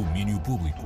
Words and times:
Domínio 0.00 0.40
Público. 0.40 0.80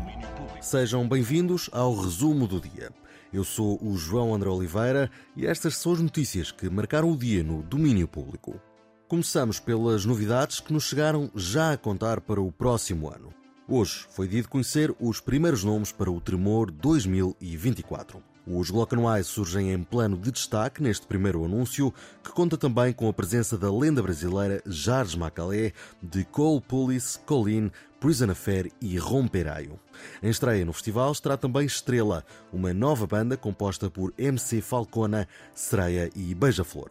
Sejam 0.61 1.09
bem-vindos 1.09 1.71
ao 1.73 1.95
resumo 1.95 2.49
do 2.49 2.61
dia. 2.61 2.91
Eu 3.33 3.45
sou 3.45 3.79
o 3.81 3.97
João 3.97 4.35
André 4.35 4.49
Oliveira 4.49 5.09
e 5.37 5.47
estas 5.47 5.77
são 5.77 5.93
as 5.93 6.01
notícias 6.01 6.51
que 6.51 6.69
marcaram 6.69 7.13
o 7.13 7.17
dia 7.17 7.45
no 7.45 7.63
domínio 7.63 8.09
público. 8.09 8.61
Começamos 9.07 9.61
pelas 9.61 10.05
novidades 10.05 10.59
que 10.59 10.73
nos 10.73 10.83
chegaram 10.83 11.31
já 11.33 11.71
a 11.71 11.77
contar 11.77 12.23
para 12.23 12.41
o 12.41 12.51
próximo 12.51 13.09
ano. 13.09 13.33
Hoje 13.69 14.05
foi 14.11 14.27
dia 14.27 14.43
de 14.43 14.49
conhecer 14.49 14.93
os 14.99 15.21
primeiros 15.21 15.63
nomes 15.63 15.93
para 15.93 16.11
o 16.11 16.21
Tremor 16.21 16.73
2024. 16.73 18.34
Os 18.47 18.71
Glockenwise 18.71 19.29
surgem 19.29 19.73
em 19.73 19.83
plano 19.83 20.19
de 20.19 20.31
destaque 20.31 20.83
neste 20.83 21.07
primeiro 21.07 21.45
anúncio, 21.45 21.93
que 22.23 22.31
conta 22.31 22.59
também 22.59 22.93
com 22.93 23.09
a 23.09 23.13
presença 23.13 23.57
da 23.57 23.73
lenda 23.73 24.03
brasileira 24.03 24.63
Jardim 24.67 25.19
Macalé, 25.19 25.73
de 26.03 26.25
Cole 26.27 26.61
Pulis, 26.61 27.19
Colin, 27.25 27.71
Prison 27.99 28.31
Affair 28.31 28.71
e 28.83 28.99
Romperaio. 28.99 29.81
Em 30.23 30.29
estreia 30.29 30.63
no 30.63 30.75
festival 30.75 31.11
estará 31.11 31.39
também 31.39 31.65
Estrela, 31.65 32.23
uma 32.53 32.75
nova 32.75 33.07
banda 33.07 33.35
composta 33.35 33.89
por 33.89 34.13
MC 34.19 34.61
Falcona, 34.61 35.27
Sereia 35.55 36.11
e 36.15 36.35
Beija-Flor. 36.35 36.91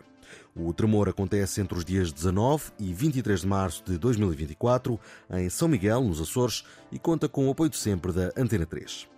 O 0.55 0.73
tremor 0.73 1.07
acontece 1.07 1.61
entre 1.61 1.77
os 1.77 1.85
dias 1.85 2.11
19 2.11 2.71
e 2.79 2.91
23 2.95 3.41
de 3.41 3.47
março 3.47 3.83
de 3.85 3.95
2024 3.99 4.99
em 5.29 5.49
São 5.51 5.67
Miguel, 5.67 6.01
nos 6.01 6.19
Açores, 6.19 6.63
e 6.91 6.97
conta 6.97 7.29
com 7.29 7.47
o 7.47 7.51
apoio 7.51 7.69
de 7.69 7.77
sempre 7.77 8.11
da 8.11 8.31
Antena 8.35 8.65
3. 8.65 9.12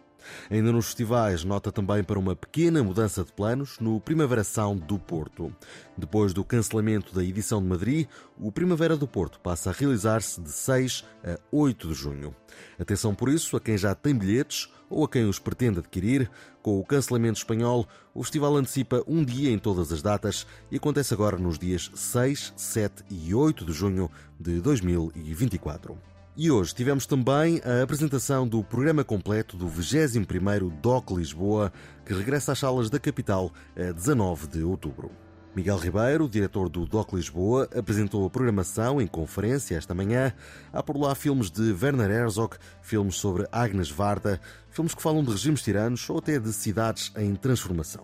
Ainda 0.49 0.71
nos 0.71 0.85
festivais, 0.87 1.43
nota 1.43 1.71
também 1.71 2.03
para 2.03 2.19
uma 2.19 2.35
pequena 2.35 2.83
mudança 2.83 3.23
de 3.23 3.31
planos 3.31 3.79
no 3.79 3.99
Primavera 3.99 4.43
Sound 4.43 4.81
do 4.81 4.97
Porto. 4.97 5.53
Depois 5.97 6.33
do 6.33 6.43
cancelamento 6.43 7.13
da 7.13 7.23
edição 7.23 7.61
de 7.61 7.67
Madrid, 7.67 8.07
o 8.37 8.51
Primavera 8.51 8.95
do 8.97 9.07
Porto 9.07 9.39
passa 9.39 9.69
a 9.69 9.73
realizar-se 9.73 10.41
de 10.41 10.51
6 10.51 11.05
a 11.23 11.39
8 11.51 11.87
de 11.87 11.93
junho. 11.93 12.35
Atenção 12.79 13.13
por 13.15 13.29
isso 13.29 13.55
a 13.55 13.61
quem 13.61 13.77
já 13.77 13.93
tem 13.95 14.15
bilhetes 14.15 14.69
ou 14.89 15.03
a 15.03 15.09
quem 15.09 15.27
os 15.27 15.39
pretende 15.39 15.79
adquirir. 15.79 16.29
Com 16.61 16.79
o 16.79 16.85
cancelamento 16.85 17.37
espanhol, 17.37 17.87
o 18.13 18.23
festival 18.23 18.55
antecipa 18.55 19.03
um 19.07 19.23
dia 19.23 19.51
em 19.51 19.59
todas 19.59 19.91
as 19.91 20.01
datas 20.01 20.47
e 20.71 20.77
acontece 20.77 21.13
agora 21.13 21.37
nos 21.37 21.59
dias 21.59 21.91
6, 21.93 22.53
7 22.55 23.03
e 23.09 23.33
8 23.33 23.65
de 23.65 23.73
junho 23.73 24.09
de 24.39 24.59
2024. 24.61 26.14
E 26.37 26.51
hoje 26.51 26.75
tivemos 26.75 27.05
também 27.05 27.61
a 27.63 27.81
apresentação 27.81 28.45
do 28.45 28.61
programa 28.61 29.05
completo 29.05 29.55
do 29.55 29.67
21º 29.67 30.69
DOC 30.81 31.11
Lisboa, 31.13 31.71
que 32.05 32.13
regressa 32.13 32.51
às 32.51 32.59
salas 32.59 32.89
da 32.89 32.99
capital 32.99 33.53
a 33.73 33.93
19 33.93 34.47
de 34.47 34.61
outubro. 34.61 35.09
Miguel 35.55 35.77
Ribeiro, 35.77 36.27
diretor 36.27 36.67
do 36.67 36.85
DOC 36.85 37.13
Lisboa, 37.13 37.69
apresentou 37.73 38.25
a 38.25 38.29
programação 38.29 39.01
em 39.01 39.07
conferência 39.07 39.77
esta 39.77 39.93
manhã. 39.93 40.33
Há 40.73 40.83
por 40.83 40.97
lá 40.97 41.15
filmes 41.15 41.49
de 41.49 41.71
Werner 41.81 42.11
Herzog, 42.11 42.57
filmes 42.81 43.15
sobre 43.15 43.47
Agnes 43.53 43.89
Varda, 43.89 44.41
filmes 44.69 44.93
que 44.93 45.01
falam 45.01 45.23
de 45.23 45.31
regimes 45.31 45.61
tiranos 45.61 46.09
ou 46.09 46.17
até 46.17 46.37
de 46.37 46.51
cidades 46.51 47.09
em 47.15 47.33
transformação. 47.35 48.03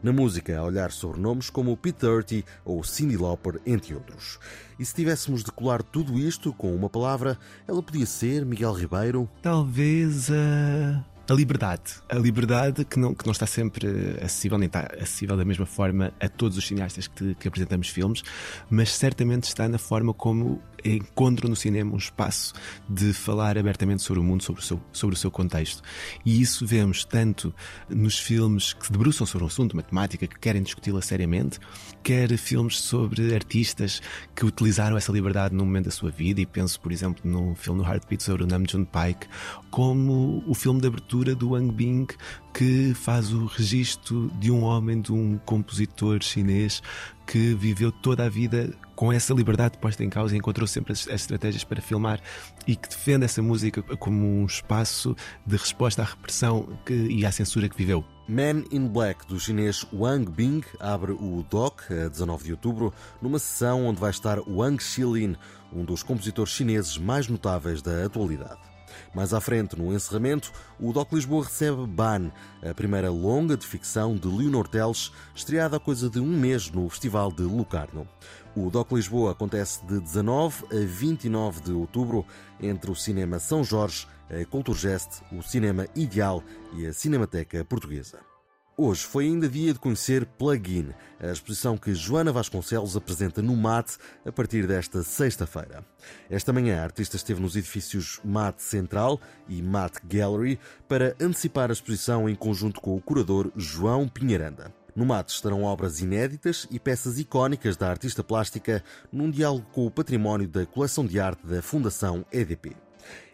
Na 0.00 0.12
música, 0.12 0.56
a 0.56 0.62
olhar 0.62 0.92
sobre 0.92 1.20
nomes 1.20 1.50
como 1.50 1.76
Pete 1.76 2.02
Doherty 2.02 2.44
ou 2.64 2.84
Cyndi 2.84 3.16
Lauper, 3.16 3.60
entre 3.66 3.94
outros. 3.94 4.38
E 4.78 4.84
se 4.84 4.94
tivéssemos 4.94 5.42
de 5.42 5.50
colar 5.50 5.82
tudo 5.82 6.16
isto 6.16 6.52
com 6.52 6.72
uma 6.72 6.88
palavra, 6.88 7.36
ela 7.66 7.82
podia 7.82 8.06
ser, 8.06 8.46
Miguel 8.46 8.74
Ribeiro? 8.74 9.28
Talvez 9.42 10.30
a. 10.30 11.04
Uh 11.08 11.11
a 11.28 11.34
liberdade. 11.34 11.82
A 12.08 12.16
liberdade 12.16 12.84
que 12.84 12.98
não, 12.98 13.14
que 13.14 13.24
não 13.24 13.32
está 13.32 13.46
sempre 13.46 13.88
acessível, 14.22 14.58
nem 14.58 14.66
está 14.66 14.88
acessível 15.00 15.36
da 15.36 15.44
mesma 15.44 15.66
forma 15.66 16.12
a 16.20 16.28
todos 16.28 16.58
os 16.58 16.66
cineastas 16.66 17.06
que, 17.06 17.34
que 17.34 17.48
apresentamos 17.48 17.88
filmes, 17.88 18.22
mas 18.68 18.94
certamente 18.94 19.44
está 19.44 19.68
na 19.68 19.78
forma 19.78 20.12
como 20.12 20.60
encontram 20.84 21.50
no 21.50 21.56
cinema 21.56 21.94
um 21.94 21.98
espaço 21.98 22.54
de 22.88 23.12
falar 23.12 23.56
abertamente 23.58 24.02
sobre 24.02 24.20
o 24.20 24.22
mundo, 24.24 24.42
sobre 24.42 24.60
o 24.60 24.64
seu, 24.64 24.80
sobre 24.92 25.14
o 25.14 25.18
seu 25.18 25.30
contexto. 25.30 25.82
E 26.24 26.40
isso 26.40 26.66
vemos 26.66 27.04
tanto 27.04 27.54
nos 27.88 28.18
filmes 28.18 28.72
que 28.72 28.86
se 28.86 28.92
debruçam 28.92 29.26
sobre 29.26 29.44
um 29.44 29.48
assunto, 29.48 29.72
uma 29.74 29.82
temática, 29.82 30.26
que 30.26 30.38
querem 30.38 30.62
discuti-la 30.62 31.02
seriamente, 31.02 31.58
quer 32.02 32.36
filmes 32.36 32.78
sobre 32.78 33.34
artistas 33.34 34.00
que 34.34 34.44
utilizaram 34.44 34.96
essa 34.96 35.12
liberdade 35.12 35.54
num 35.54 35.64
momento 35.64 35.86
da 35.86 35.90
sua 35.90 36.10
vida, 36.10 36.40
e 36.40 36.46
penso, 36.46 36.80
por 36.80 36.92
exemplo, 36.92 37.22
no 37.24 37.54
filme 37.54 37.82
do 37.82 37.88
Heartbeat 37.88 38.22
sobre 38.22 38.44
o 38.44 38.46
Namjoon 38.46 38.84
Paik, 38.84 39.26
como 39.70 40.42
o 40.46 40.54
filme 40.54 40.80
de 40.80 40.86
abertura 40.86 41.34
do 41.34 41.50
Wang 41.50 41.72
Bing, 41.72 42.06
que 42.52 42.92
faz 42.94 43.32
o 43.32 43.46
registro 43.46 44.30
de 44.38 44.50
um 44.50 44.62
homem, 44.62 45.00
de 45.00 45.12
um 45.12 45.38
compositor 45.38 46.22
chinês 46.22 46.82
que 47.26 47.54
viveu 47.54 47.90
toda 47.90 48.26
a 48.26 48.28
vida 48.28 48.74
com 49.02 49.12
essa 49.12 49.34
liberdade 49.34 49.78
posta 49.78 50.04
em 50.04 50.08
causa 50.08 50.36
encontrou 50.36 50.64
sempre 50.64 50.92
as, 50.92 51.08
as, 51.08 51.22
estratégias 51.22 51.64
para 51.64 51.82
filmar 51.82 52.20
e 52.68 52.76
que 52.76 52.88
defende 52.88 53.24
essa 53.24 53.42
música 53.42 53.82
como 53.96 54.24
um 54.24 54.46
espaço 54.46 55.16
de 55.44 55.56
resposta 55.56 56.02
à 56.02 56.04
repressão 56.04 56.68
que, 56.86 56.94
e 56.94 57.26
à 57.26 57.32
censura 57.32 57.68
que 57.68 57.76
viveu. 57.76 58.04
Man 58.28 58.62
in 58.70 58.86
Black, 58.86 59.26
do 59.26 59.40
chinês 59.40 59.84
Wang 59.92 60.30
Bing, 60.30 60.62
abre 60.78 61.10
o 61.10 61.44
DOC 61.50 61.82
a 62.04 62.08
19 62.08 62.44
de 62.44 62.52
outubro, 62.52 62.94
numa 63.20 63.40
sessão 63.40 63.86
onde 63.86 63.98
vai 63.98 64.10
estar 64.10 64.38
Wang 64.48 64.80
Xilin, 64.80 65.34
um 65.72 65.84
dos 65.84 66.04
compositores 66.04 66.52
chineses 66.52 66.96
mais 66.96 67.26
notáveis 67.26 67.82
da 67.82 68.04
atualidade. 68.04 68.71
Mais 69.14 69.32
à 69.32 69.40
frente, 69.40 69.78
no 69.78 69.92
encerramento, 69.92 70.52
o 70.80 70.92
DOC 70.92 71.14
Lisboa 71.14 71.44
recebe 71.44 71.86
Ban, 71.86 72.30
a 72.62 72.74
primeira 72.74 73.10
longa 73.10 73.56
de 73.56 73.66
ficção 73.66 74.16
de 74.16 74.28
Leonor 74.28 74.68
Teles, 74.68 75.12
estreada 75.34 75.76
há 75.76 75.80
coisa 75.80 76.08
de 76.08 76.20
um 76.20 76.26
mês 76.26 76.70
no 76.70 76.88
Festival 76.88 77.32
de 77.32 77.42
Lucarno. 77.42 78.08
O 78.54 78.70
DOC 78.70 78.92
Lisboa 78.92 79.32
acontece 79.32 79.84
de 79.86 80.00
19 80.00 80.64
a 80.66 80.86
29 80.86 81.60
de 81.62 81.72
outubro 81.72 82.26
entre 82.60 82.90
o 82.90 82.94
Cinema 82.94 83.38
São 83.38 83.64
Jorge, 83.64 84.06
a 84.30 84.44
Culturgest, 84.44 85.22
o 85.32 85.42
Cinema 85.42 85.86
Ideal 85.94 86.42
e 86.74 86.86
a 86.86 86.92
Cinemateca 86.92 87.64
Portuguesa. 87.64 88.31
Hoje 88.74 89.02
foi 89.02 89.26
ainda 89.26 89.50
dia 89.50 89.74
de 89.74 89.78
conhecer 89.78 90.24
Plugin, 90.24 90.94
a 91.20 91.26
exposição 91.26 91.76
que 91.76 91.94
Joana 91.94 92.32
Vasconcelos 92.32 92.96
apresenta 92.96 93.42
no 93.42 93.54
MAT 93.54 93.98
a 94.24 94.32
partir 94.32 94.66
desta 94.66 95.02
sexta-feira. 95.02 95.84
Esta 96.30 96.54
manhã 96.54 96.80
a 96.80 96.82
artista 96.82 97.16
esteve 97.16 97.42
nos 97.42 97.54
edifícios 97.54 98.18
MAT 98.24 98.60
Central 98.60 99.20
e 99.46 99.60
MAT 99.60 99.98
Gallery 100.06 100.58
para 100.88 101.14
antecipar 101.20 101.68
a 101.68 101.74
exposição 101.74 102.26
em 102.30 102.34
conjunto 102.34 102.80
com 102.80 102.96
o 102.96 103.02
curador 103.02 103.52
João 103.54 104.08
Pinheiranda. 104.08 104.72
No 104.96 105.04
MAT 105.04 105.28
estarão 105.28 105.64
obras 105.64 106.00
inéditas 106.00 106.66
e 106.70 106.80
peças 106.80 107.18
icónicas 107.18 107.76
da 107.76 107.90
artista 107.90 108.24
plástica 108.24 108.82
num 109.12 109.30
diálogo 109.30 109.66
com 109.70 109.86
o 109.86 109.90
património 109.90 110.48
da 110.48 110.64
coleção 110.64 111.04
de 111.04 111.20
arte 111.20 111.46
da 111.46 111.60
Fundação 111.60 112.24
EDP. 112.32 112.74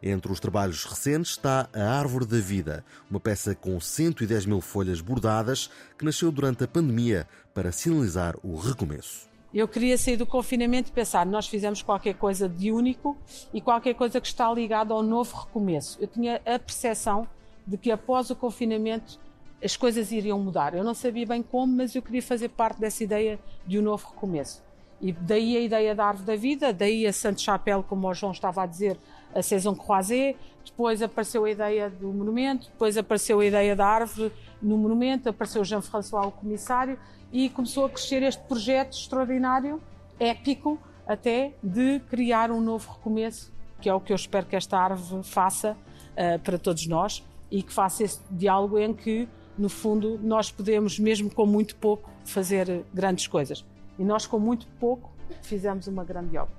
Entre 0.03 0.31
os 0.31 0.41
trabalhos 0.41 0.85
recentes 0.85 1.33
está 1.33 1.69
A 1.73 1.99
Árvore 1.99 2.27
da 2.27 2.39
Vida, 2.39 2.85
uma 3.11 3.21
peça 3.21 3.55
com 3.55 3.81
110 3.81 4.47
mil 4.47 4.61
folhas 4.61 5.01
bordadas 5.01 5.71
que 5.99 6.05
nasceu 6.05 6.31
durante 6.31 6.65
a 6.65 6.69
pandemia 6.69 7.27
para 7.53 7.73
sinalizar 7.73 8.37
o 8.43 8.57
recomeço. 8.57 9.29
Eu 9.53 9.67
queria 9.67 9.97
sair 9.97 10.17
do 10.17 10.27
confinamento 10.27 10.91
e 10.91 10.93
pensar, 10.93 11.25
nós 11.25 11.49
fizemos 11.49 11.81
qualquer 11.81 12.15
coisa 12.15 12.49
de 12.49 12.71
único 12.71 13.17
e 13.53 13.61
qualquer 13.61 13.95
coisa 13.95 14.21
que 14.21 14.27
está 14.27 14.53
ligada 14.53 14.93
ao 14.93 15.03
novo 15.03 15.35
recomeço. 15.35 15.97
Eu 16.01 16.07
tinha 16.07 16.37
a 16.37 16.59
percepção 16.59 17.27
de 17.67 17.79
que 17.79 17.91
após 17.91 18.29
o 18.31 18.37
confinamento 18.37 19.19
as 19.63 19.77
coisas 19.77 20.13
iriam 20.13 20.39
mudar. 20.39 20.75
Eu 20.75 20.85
não 20.85 20.95
sabia 20.95 21.27
bem 21.27 21.43
como, 21.43 21.77
mas 21.77 21.95
eu 21.95 22.03
queria 22.03 22.23
fazer 22.23 22.49
parte 22.51 22.81
dessa 22.81 23.03
ideia 23.03 23.39
de 23.67 23.79
um 23.79 23.83
novo 23.83 24.09
recomeço. 24.09 24.63
E 25.01 25.13
daí 25.13 25.57
a 25.57 25.61
ideia 25.61 25.95
da 25.95 26.07
Árvore 26.07 26.27
da 26.27 26.37
Vida, 26.37 26.73
daí 26.73 27.07
a 27.07 27.13
Santo 27.13 27.41
Chapéu, 27.41 27.85
como 27.89 28.09
o 28.09 28.15
João 28.15 28.33
estava 28.33 28.63
a 28.63 28.67
dizer, 28.67 28.99
a 29.35 29.43
Saison 29.43 29.75
Croisée, 29.75 30.37
depois 30.65 31.03
apareceu 31.03 31.45
a 31.45 31.51
ideia 31.51 31.89
do 31.89 32.09
monumento, 32.09 32.69
depois 32.71 32.97
apareceu 32.97 33.41
a 33.41 33.47
ideia 33.47 33.77
da 33.77 33.87
árvore 33.87 34.33
no 34.61 34.77
monumento, 34.77 35.29
apareceu 35.29 35.65
Jean-François, 35.65 36.27
o 36.27 36.31
comissário, 36.31 36.99
e 37.33 37.49
começou 37.49 37.87
a 37.87 37.91
crescer 37.91 38.23
este 38.23 38.43
projeto 38.45 38.93
extraordinário, 38.93 39.81
épico, 40.19 40.79
até 41.07 41.53
de 41.63 42.01
criar 42.11 42.51
um 42.51 42.61
novo 42.61 42.93
recomeço, 42.93 43.53
que 43.81 43.89
é 43.89 43.95
o 43.95 44.01
que 44.01 44.13
eu 44.13 44.17
espero 44.17 44.47
que 44.47 44.57
esta 44.57 44.79
árvore 44.79 45.23
faça 45.23 45.73
uh, 45.73 46.39
para 46.41 46.59
todos 46.59 46.87
nós 46.87 47.25
e 47.51 47.63
que 47.63 47.73
faça 47.73 48.03
esse 48.03 48.21
diálogo 48.31 48.79
em 48.79 48.93
que, 48.93 49.29
no 49.57 49.69
fundo, 49.69 50.19
nós 50.23 50.51
podemos, 50.51 50.99
mesmo 50.99 51.33
com 51.33 51.47
muito 51.47 51.77
pouco, 51.77 52.11
fazer 52.25 52.85
grandes 52.93 53.27
coisas. 53.27 53.65
E 53.99 54.05
nós, 54.05 54.27
com 54.27 54.39
muito 54.39 54.67
pouco, 54.79 55.11
fizemos 55.43 55.87
uma 55.87 56.05
grande 56.05 56.37
obra. 56.37 56.55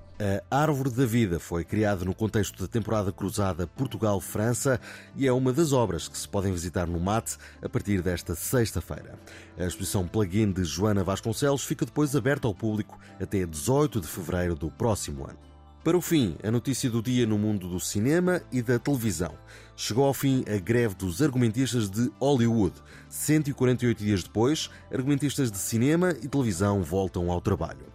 A 0.51 0.57
Árvore 0.57 0.89
da 0.89 1.05
Vida 1.05 1.39
foi 1.39 1.63
criada 1.63 2.03
no 2.03 2.13
contexto 2.13 2.61
da 2.61 2.67
temporada 2.67 3.09
cruzada 3.09 3.65
Portugal-França 3.65 4.77
e 5.15 5.25
é 5.25 5.31
uma 5.31 5.53
das 5.53 5.71
obras 5.71 6.09
que 6.09 6.17
se 6.17 6.27
podem 6.27 6.51
visitar 6.51 6.85
no 6.85 6.99
MAT 6.99 7.37
a 7.61 7.69
partir 7.69 8.01
desta 8.01 8.35
sexta-feira. 8.35 9.17
A 9.57 9.63
exposição 9.63 10.05
Plugin 10.05 10.51
de 10.51 10.65
Joana 10.65 11.05
Vasconcelos 11.05 11.63
fica 11.63 11.85
depois 11.85 12.17
aberta 12.17 12.49
ao 12.49 12.53
público 12.53 12.99
até 13.17 13.45
18 13.45 14.01
de 14.01 14.07
fevereiro 14.07 14.55
do 14.55 14.69
próximo 14.69 15.23
ano. 15.23 15.48
Para 15.81 15.97
o 15.97 16.01
fim, 16.01 16.35
a 16.43 16.51
notícia 16.51 16.89
do 16.89 17.01
dia 17.01 17.25
no 17.25 17.37
mundo 17.37 17.69
do 17.69 17.79
cinema 17.79 18.41
e 18.51 18.61
da 18.61 18.77
televisão. 18.77 19.33
Chegou 19.77 20.03
ao 20.03 20.13
fim 20.13 20.43
a 20.45 20.59
greve 20.59 20.93
dos 20.93 21.21
argumentistas 21.21 21.89
de 21.89 22.11
Hollywood. 22.19 22.75
148 23.07 23.97
dias 23.97 24.21
depois, 24.21 24.69
argumentistas 24.93 25.49
de 25.49 25.57
cinema 25.57 26.13
e 26.21 26.27
televisão 26.27 26.83
voltam 26.83 27.31
ao 27.31 27.39
trabalho. 27.39 27.87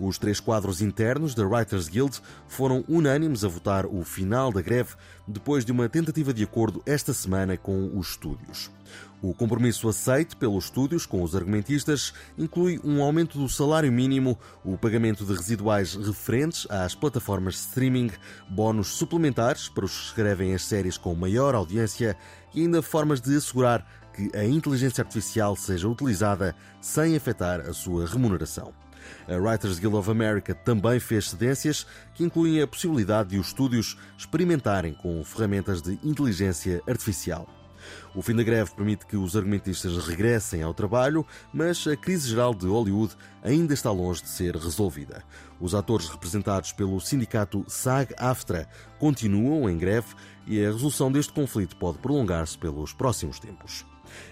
Os 0.00 0.18
três 0.18 0.40
quadros 0.40 0.82
internos 0.82 1.32
da 1.32 1.46
Writers 1.46 1.88
Guild 1.88 2.20
foram 2.48 2.84
unânimes 2.88 3.44
a 3.44 3.48
votar 3.48 3.86
o 3.86 4.02
final 4.02 4.52
da 4.52 4.60
greve 4.60 4.96
depois 5.28 5.64
de 5.64 5.72
uma 5.72 5.88
tentativa 5.88 6.32
de 6.32 6.42
acordo 6.42 6.82
esta 6.86 7.12
semana 7.12 7.56
com 7.56 7.96
os 7.96 8.10
estúdios. 8.10 8.70
O 9.20 9.34
compromisso 9.34 9.88
aceito 9.88 10.36
pelos 10.36 10.64
estúdios 10.64 11.04
com 11.04 11.22
os 11.22 11.34
argumentistas 11.34 12.14
inclui 12.38 12.80
um 12.84 13.02
aumento 13.02 13.36
do 13.36 13.48
salário 13.48 13.92
mínimo, 13.92 14.38
o 14.64 14.78
pagamento 14.78 15.24
de 15.24 15.34
residuais 15.34 15.94
referentes 15.94 16.66
às 16.70 16.94
plataformas 16.94 17.54
de 17.54 17.60
streaming, 17.60 18.10
bónus 18.48 18.88
suplementares 18.88 19.68
para 19.68 19.84
os 19.84 19.92
que 19.92 20.06
escrevem 20.06 20.54
as 20.54 20.62
séries 20.62 20.96
com 20.96 21.14
maior 21.14 21.54
audiência 21.54 22.16
e 22.54 22.62
ainda 22.62 22.80
formas 22.80 23.20
de 23.20 23.36
assegurar 23.36 23.86
que 24.14 24.30
a 24.36 24.44
inteligência 24.44 25.02
artificial 25.02 25.56
seja 25.56 25.88
utilizada 25.88 26.54
sem 26.80 27.16
afetar 27.16 27.60
a 27.60 27.72
sua 27.72 28.06
remuneração. 28.06 28.72
A 29.28 29.36
Writers 29.36 29.78
Guild 29.78 29.96
of 29.96 30.10
America 30.10 30.54
também 30.54 30.98
fez 31.00 31.30
cedências 31.30 31.86
que 32.14 32.24
incluem 32.24 32.60
a 32.60 32.66
possibilidade 32.66 33.30
de 33.30 33.38
os 33.38 33.48
estúdios 33.48 33.98
experimentarem 34.16 34.94
com 34.94 35.22
ferramentas 35.24 35.82
de 35.82 35.98
inteligência 36.04 36.82
artificial. 36.88 37.46
O 38.14 38.22
fim 38.22 38.34
da 38.34 38.42
greve 38.42 38.70
permite 38.72 39.06
que 39.06 39.16
os 39.16 39.36
argumentistas 39.36 39.96
regressem 40.06 40.62
ao 40.62 40.74
trabalho, 40.74 41.24
mas 41.52 41.86
a 41.86 41.96
crise 41.96 42.28
geral 42.28 42.54
de 42.54 42.66
Hollywood 42.66 43.14
ainda 43.42 43.74
está 43.74 43.90
longe 43.90 44.22
de 44.22 44.28
ser 44.28 44.56
resolvida. 44.56 45.22
Os 45.60 45.74
atores 45.74 46.08
representados 46.08 46.72
pelo 46.72 47.00
sindicato 47.00 47.64
SAG-AFTRA 47.68 48.68
continuam 48.98 49.68
em 49.68 49.78
greve 49.78 50.14
e 50.46 50.64
a 50.64 50.70
resolução 50.70 51.10
deste 51.10 51.32
conflito 51.32 51.76
pode 51.76 51.98
prolongar-se 51.98 52.58
pelos 52.58 52.92
próximos 52.92 53.38
tempos. 53.38 53.84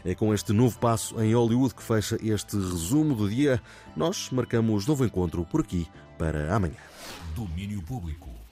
É 0.05 0.15
com 0.15 0.33
este 0.33 0.53
novo 0.53 0.79
passo 0.79 1.21
em 1.21 1.35
Hollywood 1.35 1.75
que 1.75 1.83
fecha 1.83 2.17
este 2.23 2.57
resumo 2.57 3.15
do 3.15 3.29
dia. 3.29 3.61
Nós 3.97 4.31
marcamos 4.31 4.87
novo 4.87 5.05
encontro 5.05 5.45
por 5.45 5.61
aqui 5.61 5.87
para 6.19 6.55
amanhã. 6.55 6.77
Domínio 7.35 7.83
Público. 7.83 8.46